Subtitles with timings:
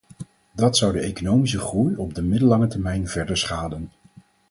[0.51, 3.91] Dat zou de economische groei op de middellange termijn verder schaden.